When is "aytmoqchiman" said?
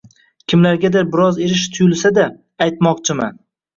2.67-3.41